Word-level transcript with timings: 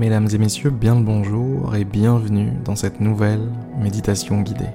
Mesdames 0.00 0.28
et 0.32 0.38
messieurs, 0.38 0.70
bien 0.70 0.94
le 0.94 1.02
bonjour 1.02 1.76
et 1.76 1.84
bienvenue 1.84 2.52
dans 2.64 2.74
cette 2.74 3.00
nouvelle 3.00 3.52
méditation 3.78 4.40
guidée. 4.40 4.70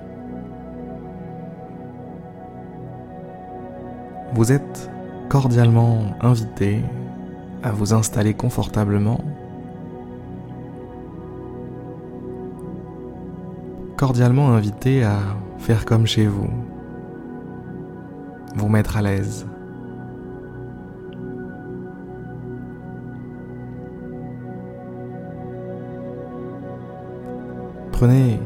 Vous 4.35 4.51
êtes 4.51 4.91
cordialement 5.27 5.97
invité 6.21 6.83
à 7.63 7.71
vous 7.71 7.95
installer 7.95 8.35
confortablement, 8.35 9.19
cordialement 13.97 14.49
invité 14.49 15.03
à 15.03 15.17
faire 15.57 15.85
comme 15.85 16.05
chez 16.05 16.27
vous, 16.27 16.51
vous 18.55 18.69
mettre 18.69 18.95
à 18.95 19.01
l'aise. 19.01 19.47
Prenez 27.95 28.41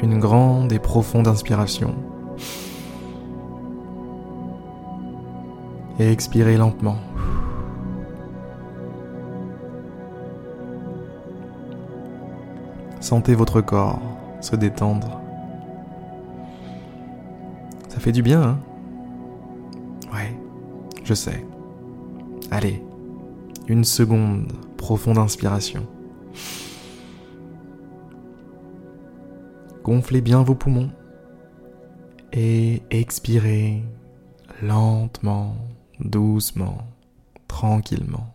une 0.00 0.18
grande 0.18 0.72
et 0.72 0.78
profonde 0.78 1.28
inspiration 1.28 1.94
et 5.98 6.10
expirez 6.10 6.56
lentement. 6.56 6.96
Sentez 13.00 13.34
votre 13.34 13.60
corps 13.60 14.00
se 14.40 14.56
détendre. 14.56 15.20
Ça 17.90 18.00
fait 18.00 18.12
du 18.12 18.22
bien, 18.22 18.42
hein? 18.42 18.58
Ouais, 20.14 20.34
je 21.04 21.12
sais. 21.12 21.46
Allez, 22.50 22.82
une 23.68 23.84
seconde, 23.84 24.50
profonde 24.78 25.18
inspiration. 25.18 25.86
Gonflez 29.86 30.20
bien 30.20 30.42
vos 30.42 30.56
poumons 30.56 30.90
et 32.32 32.82
expirez 32.90 33.84
lentement, 34.60 35.54
doucement, 36.00 36.78
tranquillement. 37.46 38.34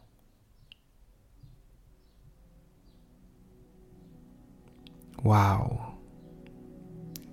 Waouh 5.26 5.78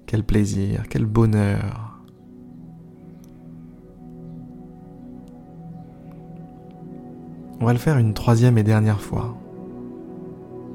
Quel 0.06 0.24
plaisir, 0.24 0.88
quel 0.90 1.06
bonheur 1.06 2.02
On 7.60 7.66
va 7.66 7.72
le 7.72 7.78
faire 7.78 7.98
une 7.98 8.14
troisième 8.14 8.58
et 8.58 8.64
dernière 8.64 9.00
fois. 9.00 9.38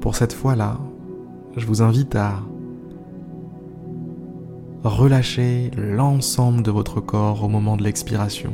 Pour 0.00 0.16
cette 0.16 0.32
fois-là, 0.32 0.80
je 1.58 1.66
vous 1.66 1.82
invite 1.82 2.16
à 2.16 2.42
relâchez 4.84 5.70
l'ensemble 5.76 6.62
de 6.62 6.70
votre 6.70 7.00
corps 7.00 7.42
au 7.42 7.48
moment 7.48 7.76
de 7.76 7.82
l'expiration. 7.82 8.52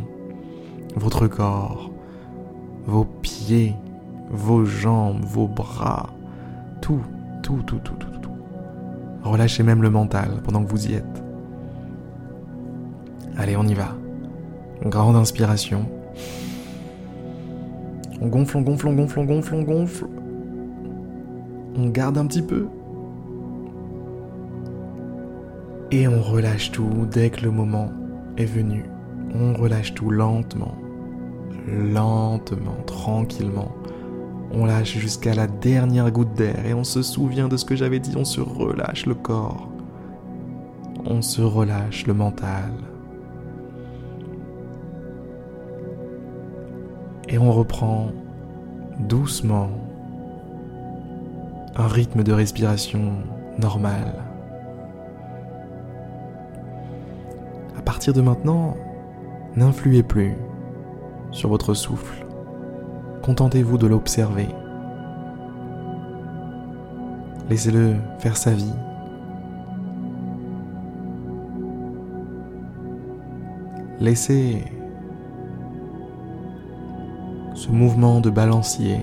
Votre 0.97 1.27
corps, 1.27 1.91
vos 2.87 3.05
pieds, 3.05 3.75
vos 4.31 4.64
jambes, 4.64 5.25
vos 5.25 5.48
bras, 5.48 6.11
tout, 6.81 7.00
tout, 7.42 7.62
tout, 7.67 7.78
tout, 7.78 7.95
tout, 7.95 8.19
tout. 8.22 8.31
Relâchez 9.22 9.62
même 9.62 9.83
le 9.83 9.91
mental 9.91 10.41
pendant 10.45 10.64
que 10.64 10.70
vous 10.70 10.87
y 10.87 10.95
êtes. 10.95 11.22
Allez, 13.37 13.56
on 13.56 13.67
y 13.67 13.75
va. 13.75 13.97
Grande 14.84 15.17
inspiration. 15.17 15.87
On 18.20 18.28
gonfle, 18.28 18.59
on 18.59 18.62
gonfle, 18.62 18.89
on 18.89 18.92
gonfle, 18.92 19.19
on 19.19 19.25
gonfle, 19.25 19.55
on 19.55 19.62
gonfle. 19.62 20.06
On 21.77 21.89
garde 21.89 22.19
un 22.19 22.27
petit 22.27 22.42
peu. 22.42 22.67
Et 25.93 26.06
on 26.06 26.23
relâche 26.23 26.71
tout 26.71 27.06
dès 27.11 27.31
que 27.31 27.43
le 27.43 27.51
moment 27.51 27.91
est 28.37 28.45
venu. 28.45 28.84
On 29.34 29.55
relâche 29.55 29.93
tout 29.93 30.11
lentement, 30.11 30.77
lentement, 31.67 32.77
tranquillement. 32.87 33.75
On 34.53 34.67
lâche 34.67 34.99
jusqu'à 34.99 35.34
la 35.34 35.49
dernière 35.49 36.11
goutte 36.12 36.34
d'air 36.34 36.65
et 36.65 36.75
on 36.75 36.84
se 36.84 37.03
souvient 37.03 37.49
de 37.49 37.56
ce 37.56 37.65
que 37.65 37.75
j'avais 37.75 37.99
dit, 37.99 38.15
on 38.17 38.25
se 38.25 38.41
relâche 38.41 39.06
le 39.06 39.15
corps. 39.15 39.69
On 41.05 41.23
se 41.23 41.43
relâche 41.43 42.06
le 42.06 42.15
mental. 42.15 42.73
Et 47.29 47.39
on 47.39 47.50
reprend 47.50 48.12
doucement 49.09 49.71
un 51.75 51.87
rythme 51.87 52.23
de 52.23 52.33
respiration 52.33 53.12
normal. 53.59 54.30
Partir 58.00 58.15
de 58.15 58.22
maintenant, 58.22 58.78
n'influez 59.56 60.03
plus 60.03 60.34
sur 61.33 61.50
votre 61.50 61.75
souffle. 61.75 62.27
Contentez-vous 63.22 63.77
de 63.77 63.87
l'observer. 63.87 64.49
Laissez-le 67.50 67.97
faire 68.19 68.38
sa 68.38 68.53
vie. 68.53 68.72
Laissez 74.00 74.65
ce 77.53 77.69
mouvement 77.69 78.22
de 78.22 78.31
balancier, 78.31 79.00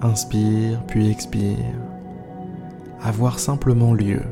inspire 0.00 0.82
puis 0.88 1.08
expire, 1.08 1.56
avoir 3.00 3.38
simplement 3.38 3.94
lieu. 3.94 4.22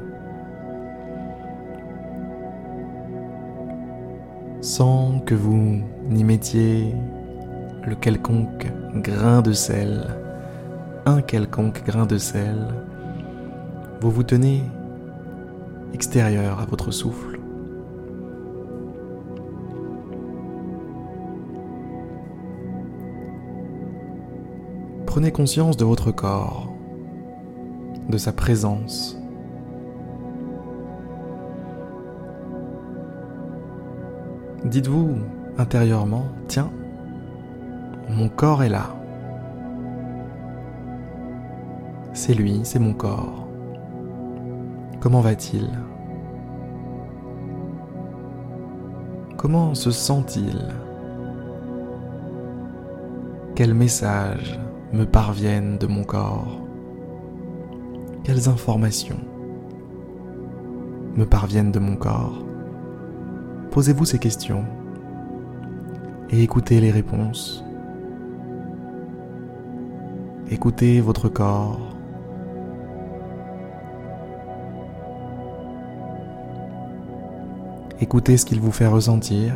Sans 4.60 5.20
que 5.20 5.34
vous 5.34 5.80
n'y 6.08 6.24
mettiez 6.24 6.94
le 7.86 7.94
quelconque 7.94 8.66
grain 8.94 9.40
de 9.40 9.52
sel, 9.52 10.16
un 11.06 11.22
quelconque 11.22 11.82
grain 11.84 12.06
de 12.06 12.18
sel, 12.18 12.68
vous 14.00 14.10
vous 14.10 14.22
tenez 14.22 14.62
extérieur 15.94 16.60
à 16.60 16.66
votre 16.66 16.90
souffle. 16.90 17.38
Prenez 25.06 25.32
conscience 25.32 25.76
de 25.76 25.84
votre 25.84 26.12
corps, 26.12 26.72
de 28.08 28.16
sa 28.16 28.32
présence, 28.32 29.19
Dites-vous 34.64 35.16
intérieurement, 35.56 36.26
tiens, 36.46 36.70
mon 38.10 38.28
corps 38.28 38.62
est 38.62 38.68
là. 38.68 38.94
C'est 42.12 42.34
lui, 42.34 42.60
c'est 42.64 42.78
mon 42.78 42.92
corps. 42.92 43.48
Comment 45.00 45.20
va-t-il? 45.20 45.66
Comment 49.38 49.74
se 49.74 49.90
sent-il? 49.90 50.68
Quels 53.54 53.74
messages 53.74 54.60
me 54.92 55.04
parviennent 55.04 55.78
de 55.78 55.86
mon 55.86 56.04
corps? 56.04 56.60
Quelles 58.24 58.50
informations 58.50 59.20
me 61.16 61.24
parviennent 61.24 61.72
de 61.72 61.78
mon 61.78 61.96
corps? 61.96 62.49
Posez-vous 63.70 64.04
ces 64.04 64.18
questions 64.18 64.64
et 66.30 66.42
écoutez 66.42 66.80
les 66.80 66.90
réponses. 66.90 67.64
Écoutez 70.50 71.00
votre 71.00 71.28
corps. 71.28 71.96
Écoutez 78.00 78.36
ce 78.36 78.44
qu'il 78.44 78.60
vous 78.60 78.72
fait 78.72 78.88
ressentir. 78.88 79.54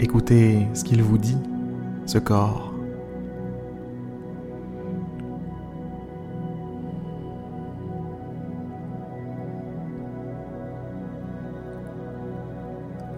Écoutez 0.00 0.68
ce 0.72 0.84
qu'il 0.84 1.02
vous 1.02 1.18
dit, 1.18 1.38
ce 2.06 2.18
corps. 2.18 2.71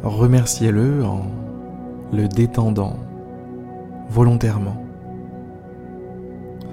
remerciez-le 0.05 1.05
en 1.05 1.23
le 2.13 2.29
détendant 2.29 2.97
volontairement. 4.11 4.77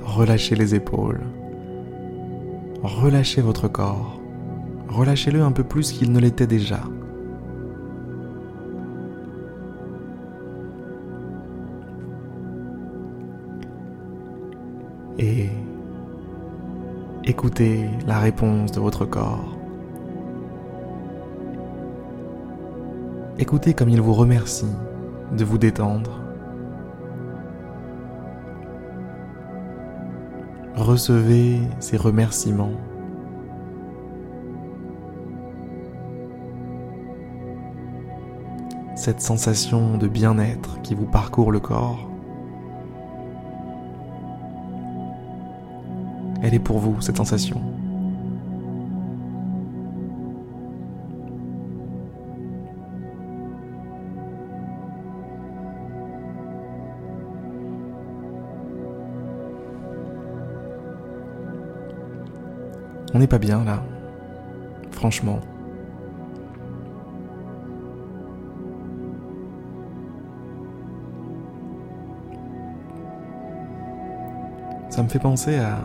Relâchez 0.04 0.56
les 0.56 0.76
épaules. 0.76 1.22
Relâchez 2.84 3.42
votre 3.42 3.68
corps. 3.68 4.20
Relâchez-le 4.90 5.42
un 5.42 5.52
peu 5.52 5.64
plus 5.64 5.92
qu'il 5.92 6.12
ne 6.12 6.20
l'était 6.20 6.48
déjà. 6.48 6.82
Et 15.18 15.50
écoutez 17.24 17.86
la 18.08 18.20
réponse 18.20 18.72
de 18.72 18.80
votre 18.80 19.06
corps. 19.06 19.61
Écoutez 23.42 23.74
comme 23.74 23.90
il 23.90 24.00
vous 24.00 24.14
remercie 24.14 24.72
de 25.36 25.44
vous 25.44 25.58
détendre. 25.58 26.22
Recevez 30.76 31.60
ces 31.80 31.98
remerciements. 31.98 32.74
Cette 38.96 39.22
sensation 39.22 39.98
de 39.98 40.08
bien-être 40.08 40.80
qui 40.84 40.94
vous 40.94 41.08
parcourt 41.08 41.52
le 41.52 41.60
corps. 41.60 42.12
Elle 46.44 46.54
est 46.54 46.60
pour 46.60 46.78
vous, 46.78 47.02
cette 47.02 47.18
sensation. 47.18 47.60
On 63.14 63.20
n'est 63.20 63.28
pas 63.28 63.40
bien 63.40 63.64
là, 63.64 63.84
franchement. 64.92 65.40
Ça 74.90 75.04
me 75.04 75.08
fait 75.08 75.20
penser 75.20 75.58
à 75.58 75.80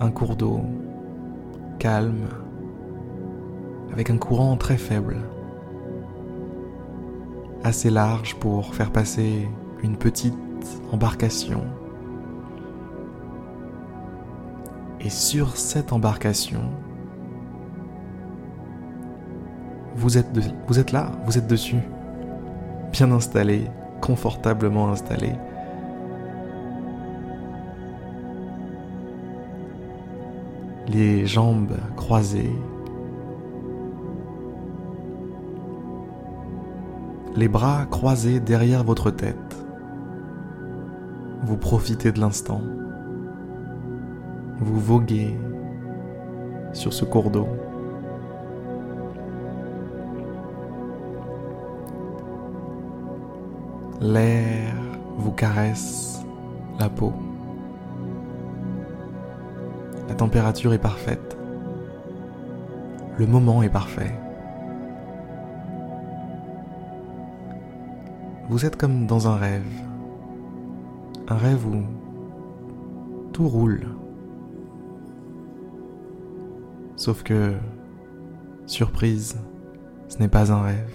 un 0.00 0.10
cours 0.10 0.36
d'eau 0.36 0.60
calme, 1.78 2.28
avec 3.92 4.10
un 4.10 4.18
courant 4.18 4.56
très 4.56 4.76
faible, 4.76 5.16
assez 7.64 7.90
large 7.90 8.36
pour 8.36 8.74
faire 8.74 8.92
passer 8.92 9.48
une 9.82 9.96
petite 9.96 10.34
embarcation. 10.92 11.62
Et 15.06 15.10
sur 15.10 15.56
cette 15.56 15.92
embarcation, 15.92 16.62
vous 19.94 20.18
êtes, 20.18 20.26
vous 20.66 20.80
êtes 20.80 20.90
là, 20.90 21.12
vous 21.26 21.38
êtes 21.38 21.46
dessus, 21.46 21.78
bien 22.90 23.12
installé, 23.12 23.70
confortablement 24.00 24.90
installé. 24.90 25.34
les 30.88 31.26
jambes 31.26 31.76
croisées, 31.94 32.54
les 37.36 37.48
bras 37.48 37.86
croisés 37.86 38.40
derrière 38.40 38.82
votre 38.82 39.12
tête. 39.12 39.36
Vous 41.44 41.56
profitez 41.56 42.10
de 42.10 42.18
l'instant. 42.18 42.62
Vous 44.58 44.80
voguez 44.80 45.36
sur 46.72 46.92
ce 46.92 47.04
cours 47.04 47.30
d'eau. 47.30 47.48
L'air 54.00 54.74
vous 55.18 55.32
caresse 55.32 56.24
la 56.78 56.88
peau. 56.88 57.12
La 60.08 60.14
température 60.14 60.72
est 60.72 60.78
parfaite. 60.78 61.36
Le 63.18 63.26
moment 63.26 63.62
est 63.62 63.68
parfait. 63.68 64.14
Vous 68.48 68.64
êtes 68.64 68.76
comme 68.76 69.06
dans 69.06 69.28
un 69.28 69.36
rêve. 69.36 69.82
Un 71.28 71.36
rêve 71.36 71.66
où 71.66 71.82
tout 73.32 73.48
roule. 73.48 73.86
Sauf 76.96 77.22
que, 77.22 77.54
surprise, 78.66 79.36
ce 80.08 80.18
n'est 80.18 80.28
pas 80.28 80.50
un 80.50 80.62
rêve. 80.62 80.94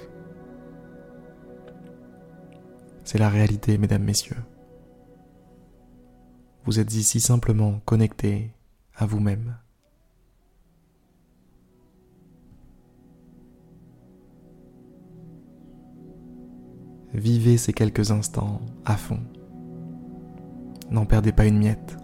C'est 3.04 3.20
la 3.20 3.30
réalité, 3.30 3.78
mesdames, 3.78 4.04
messieurs. 4.04 4.44
Vous 6.66 6.80
êtes 6.80 6.94
ici 6.96 7.20
simplement 7.20 7.80
connectés 7.86 8.52
à 8.96 9.06
vous-même. 9.06 9.58
Vivez 17.14 17.58
ces 17.58 17.74
quelques 17.74 18.12
instants 18.12 18.62
à 18.86 18.96
fond. 18.96 19.20
N'en 20.90 21.06
perdez 21.06 21.32
pas 21.32 21.46
une 21.46 21.58
miette. 21.58 21.98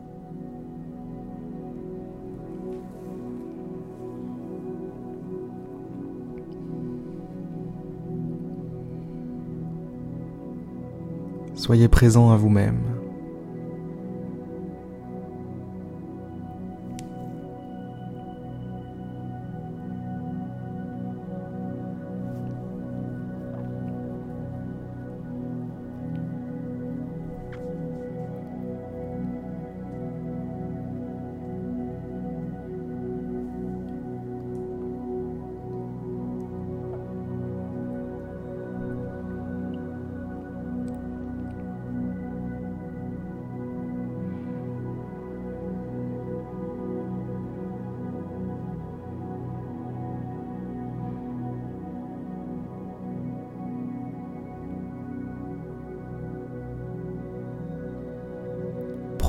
Soyez 11.68 11.90
présent 11.90 12.32
à 12.32 12.38
vous-même. 12.38 12.97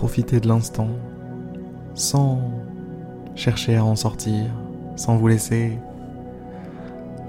Profiter 0.08 0.40
de 0.40 0.48
l'instant 0.48 0.88
sans 1.92 2.40
chercher 3.34 3.76
à 3.76 3.84
en 3.84 3.94
sortir, 3.94 4.46
sans 4.96 5.18
vous 5.18 5.28
laisser 5.28 5.78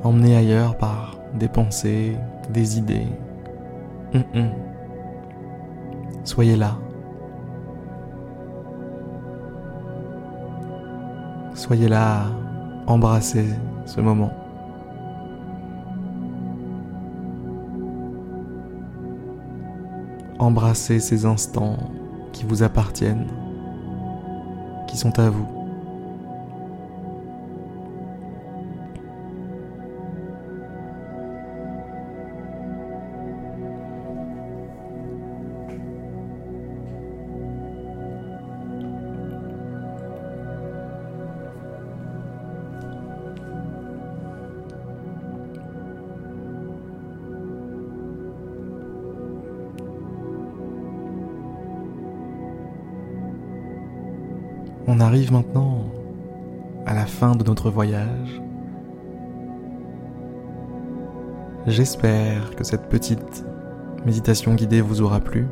emmener 0.01 0.37
ailleurs 0.37 0.77
par 0.77 1.17
des 1.33 1.49
pensées, 1.49 2.15
des 2.49 2.77
idées. 2.77 3.07
Hum, 4.13 4.23
hum. 4.33 4.49
Soyez 6.23 6.55
là. 6.55 6.77
Soyez 11.53 11.89
là, 11.89 12.27
embrassez 12.87 13.49
ce 13.85 13.99
moment. 13.99 14.31
Embrassez 20.39 21.01
ces 21.01 21.25
instants 21.25 21.75
qui 22.39 22.45
vous 22.45 22.63
appartiennent, 22.63 23.27
qui 24.87 24.97
sont 24.97 25.19
à 25.19 25.29
vous. 25.29 25.58
On 54.99 55.01
arrive 55.01 55.31
maintenant 55.31 55.85
à 56.85 56.93
la 56.93 57.05
fin 57.05 57.33
de 57.33 57.45
notre 57.45 57.69
voyage. 57.69 58.41
J'espère 61.67 62.53
que 62.57 62.65
cette 62.65 62.89
petite 62.89 63.45
méditation 64.05 64.55
guidée 64.55 64.81
vous 64.81 65.01
aura 65.01 65.21
plu. 65.21 65.47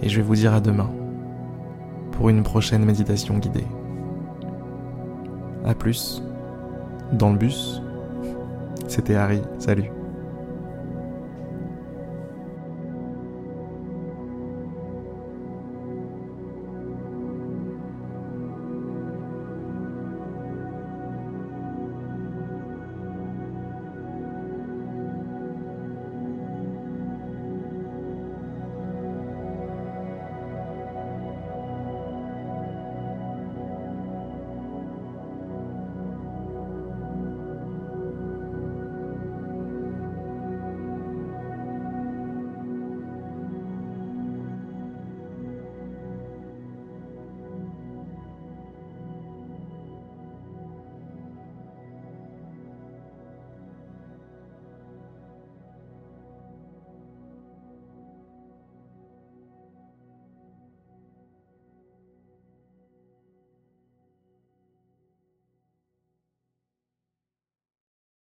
Et 0.00 0.08
je 0.08 0.16
vais 0.16 0.26
vous 0.26 0.34
dire 0.34 0.52
à 0.52 0.60
demain 0.60 0.90
pour 2.10 2.28
une 2.28 2.42
prochaine 2.42 2.84
méditation 2.84 3.38
guidée. 3.38 3.68
A 5.64 5.74
plus, 5.74 6.24
dans 7.12 7.30
le 7.30 7.38
bus, 7.38 7.80
c'était 8.88 9.14
Harry, 9.14 9.40
salut. 9.60 9.92